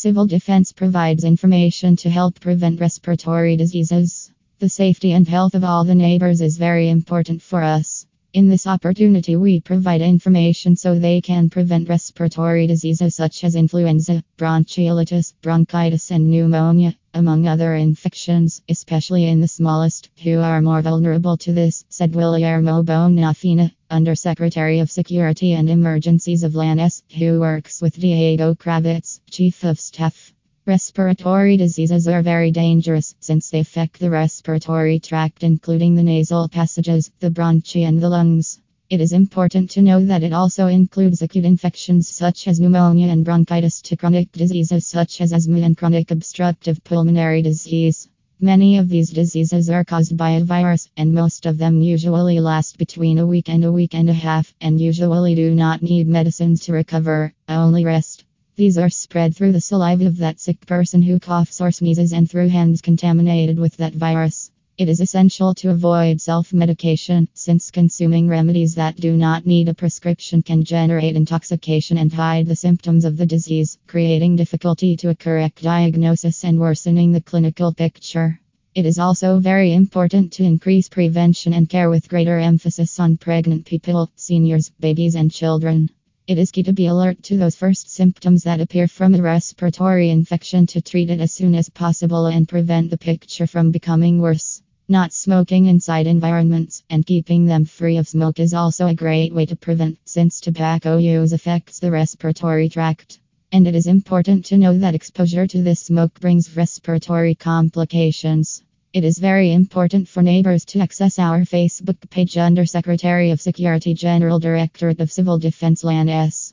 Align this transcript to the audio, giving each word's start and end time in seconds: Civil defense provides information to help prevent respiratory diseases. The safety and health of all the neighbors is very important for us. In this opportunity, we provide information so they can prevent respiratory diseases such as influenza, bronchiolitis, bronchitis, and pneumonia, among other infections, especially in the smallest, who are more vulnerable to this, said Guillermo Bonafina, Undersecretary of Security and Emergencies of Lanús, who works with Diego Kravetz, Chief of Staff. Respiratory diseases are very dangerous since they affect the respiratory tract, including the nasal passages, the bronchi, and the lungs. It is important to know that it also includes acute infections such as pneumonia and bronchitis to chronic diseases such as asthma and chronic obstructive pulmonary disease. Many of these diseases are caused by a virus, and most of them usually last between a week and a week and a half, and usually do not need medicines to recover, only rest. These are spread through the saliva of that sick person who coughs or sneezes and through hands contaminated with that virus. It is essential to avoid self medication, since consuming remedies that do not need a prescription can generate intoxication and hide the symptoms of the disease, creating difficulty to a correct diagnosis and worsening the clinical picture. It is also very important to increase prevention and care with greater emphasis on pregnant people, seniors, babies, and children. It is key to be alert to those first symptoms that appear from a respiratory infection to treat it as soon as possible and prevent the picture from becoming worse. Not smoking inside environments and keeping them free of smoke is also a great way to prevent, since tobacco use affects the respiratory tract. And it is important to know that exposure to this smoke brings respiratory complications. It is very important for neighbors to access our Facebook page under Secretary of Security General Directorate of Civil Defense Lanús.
Civil 0.00 0.26
defense 0.26 0.70
provides 0.70 1.24
information 1.24 1.96
to 1.96 2.08
help 2.08 2.38
prevent 2.38 2.78
respiratory 2.78 3.56
diseases. 3.56 4.30
The 4.60 4.68
safety 4.68 5.10
and 5.10 5.26
health 5.26 5.56
of 5.56 5.64
all 5.64 5.82
the 5.82 5.96
neighbors 5.96 6.40
is 6.40 6.56
very 6.56 6.88
important 6.88 7.42
for 7.42 7.64
us. 7.64 8.06
In 8.32 8.48
this 8.48 8.68
opportunity, 8.68 9.34
we 9.34 9.58
provide 9.58 10.00
information 10.00 10.76
so 10.76 10.96
they 10.96 11.20
can 11.20 11.50
prevent 11.50 11.88
respiratory 11.88 12.68
diseases 12.68 13.16
such 13.16 13.42
as 13.42 13.56
influenza, 13.56 14.22
bronchiolitis, 14.36 15.34
bronchitis, 15.42 16.12
and 16.12 16.30
pneumonia, 16.30 16.94
among 17.14 17.46
other 17.46 17.74
infections, 17.74 18.62
especially 18.68 19.24
in 19.26 19.40
the 19.40 19.48
smallest, 19.48 20.10
who 20.22 20.38
are 20.38 20.60
more 20.60 20.82
vulnerable 20.82 21.36
to 21.36 21.52
this, 21.52 21.84
said 21.88 22.12
Guillermo 22.12 22.82
Bonafina, 22.82 23.72
Undersecretary 23.90 24.80
of 24.80 24.90
Security 24.90 25.52
and 25.52 25.70
Emergencies 25.70 26.42
of 26.42 26.52
Lanús, 26.52 27.02
who 27.18 27.40
works 27.40 27.80
with 27.80 27.98
Diego 27.98 28.54
Kravetz, 28.54 29.20
Chief 29.30 29.64
of 29.64 29.80
Staff. 29.80 30.32
Respiratory 30.66 31.56
diseases 31.56 32.06
are 32.06 32.22
very 32.22 32.50
dangerous 32.50 33.14
since 33.20 33.48
they 33.48 33.60
affect 33.60 33.98
the 33.98 34.10
respiratory 34.10 35.00
tract, 35.00 35.42
including 35.42 35.94
the 35.94 36.02
nasal 36.02 36.48
passages, 36.48 37.10
the 37.20 37.30
bronchi, 37.30 37.88
and 37.88 38.00
the 38.02 38.08
lungs. 38.08 38.60
It 38.90 39.02
is 39.02 39.12
important 39.12 39.68
to 39.72 39.82
know 39.82 40.02
that 40.02 40.22
it 40.22 40.32
also 40.32 40.66
includes 40.66 41.20
acute 41.20 41.44
infections 41.44 42.08
such 42.08 42.48
as 42.48 42.58
pneumonia 42.58 43.08
and 43.08 43.22
bronchitis 43.22 43.82
to 43.82 43.98
chronic 43.98 44.32
diseases 44.32 44.86
such 44.86 45.20
as 45.20 45.30
asthma 45.30 45.60
and 45.60 45.76
chronic 45.76 46.10
obstructive 46.10 46.82
pulmonary 46.84 47.42
disease. 47.42 48.08
Many 48.40 48.78
of 48.78 48.88
these 48.88 49.10
diseases 49.10 49.68
are 49.68 49.84
caused 49.84 50.16
by 50.16 50.30
a 50.30 50.42
virus, 50.42 50.88
and 50.96 51.12
most 51.12 51.44
of 51.44 51.58
them 51.58 51.82
usually 51.82 52.40
last 52.40 52.78
between 52.78 53.18
a 53.18 53.26
week 53.26 53.50
and 53.50 53.62
a 53.62 53.70
week 53.70 53.94
and 53.94 54.08
a 54.08 54.14
half, 54.14 54.54
and 54.58 54.80
usually 54.80 55.34
do 55.34 55.54
not 55.54 55.82
need 55.82 56.08
medicines 56.08 56.62
to 56.62 56.72
recover, 56.72 57.34
only 57.46 57.84
rest. 57.84 58.24
These 58.56 58.78
are 58.78 58.88
spread 58.88 59.36
through 59.36 59.52
the 59.52 59.60
saliva 59.60 60.06
of 60.06 60.16
that 60.16 60.40
sick 60.40 60.64
person 60.64 61.02
who 61.02 61.20
coughs 61.20 61.60
or 61.60 61.70
sneezes 61.72 62.14
and 62.14 62.30
through 62.30 62.48
hands 62.48 62.80
contaminated 62.80 63.58
with 63.58 63.76
that 63.76 63.94
virus. 63.94 64.50
It 64.78 64.88
is 64.88 65.00
essential 65.00 65.54
to 65.54 65.70
avoid 65.70 66.20
self 66.20 66.52
medication, 66.52 67.26
since 67.34 67.72
consuming 67.72 68.28
remedies 68.28 68.76
that 68.76 68.94
do 68.94 69.16
not 69.16 69.44
need 69.44 69.68
a 69.68 69.74
prescription 69.74 70.40
can 70.40 70.62
generate 70.62 71.16
intoxication 71.16 71.98
and 71.98 72.12
hide 72.12 72.46
the 72.46 72.54
symptoms 72.54 73.04
of 73.04 73.16
the 73.16 73.26
disease, 73.26 73.76
creating 73.88 74.36
difficulty 74.36 74.96
to 74.98 75.08
a 75.08 75.16
correct 75.16 75.62
diagnosis 75.62 76.44
and 76.44 76.60
worsening 76.60 77.10
the 77.10 77.20
clinical 77.20 77.74
picture. 77.74 78.40
It 78.72 78.86
is 78.86 79.00
also 79.00 79.40
very 79.40 79.72
important 79.72 80.32
to 80.34 80.44
increase 80.44 80.88
prevention 80.88 81.54
and 81.54 81.68
care 81.68 81.90
with 81.90 82.08
greater 82.08 82.38
emphasis 82.38 83.00
on 83.00 83.16
pregnant 83.16 83.66
people, 83.66 84.12
seniors, 84.14 84.70
babies, 84.78 85.16
and 85.16 85.32
children. 85.32 85.90
It 86.28 86.38
is 86.38 86.52
key 86.52 86.62
to 86.62 86.72
be 86.72 86.86
alert 86.86 87.20
to 87.24 87.36
those 87.36 87.56
first 87.56 87.90
symptoms 87.90 88.44
that 88.44 88.60
appear 88.60 88.86
from 88.86 89.16
a 89.16 89.22
respiratory 89.22 90.10
infection 90.10 90.68
to 90.68 90.80
treat 90.80 91.10
it 91.10 91.18
as 91.18 91.32
soon 91.32 91.56
as 91.56 91.68
possible 91.68 92.26
and 92.26 92.48
prevent 92.48 92.90
the 92.90 92.98
picture 92.98 93.48
from 93.48 93.72
becoming 93.72 94.20
worse. 94.20 94.62
Not 94.90 95.12
smoking 95.12 95.66
inside 95.66 96.06
environments 96.06 96.82
and 96.88 97.04
keeping 97.04 97.44
them 97.44 97.66
free 97.66 97.98
of 97.98 98.08
smoke 98.08 98.40
is 98.40 98.54
also 98.54 98.86
a 98.86 98.94
great 98.94 99.34
way 99.34 99.44
to 99.44 99.54
prevent, 99.54 99.98
since 100.06 100.40
tobacco 100.40 100.96
use 100.96 101.34
affects 101.34 101.78
the 101.78 101.90
respiratory 101.90 102.70
tract. 102.70 103.20
And 103.52 103.68
it 103.68 103.74
is 103.74 103.86
important 103.86 104.46
to 104.46 104.56
know 104.56 104.78
that 104.78 104.94
exposure 104.94 105.46
to 105.46 105.62
this 105.62 105.80
smoke 105.80 106.18
brings 106.20 106.56
respiratory 106.56 107.34
complications. 107.34 108.62
It 108.94 109.04
is 109.04 109.18
very 109.18 109.52
important 109.52 110.08
for 110.08 110.22
neighbors 110.22 110.64
to 110.70 110.80
access 110.80 111.18
our 111.18 111.40
Facebook 111.40 111.98
page 112.08 112.38
under 112.38 112.64
Secretary 112.64 113.30
of 113.30 113.42
Security 113.42 113.92
General 113.92 114.38
Directorate 114.38 115.00
of 115.00 115.12
Civil 115.12 115.38
Defense 115.38 115.82
Lanús. 115.82 116.46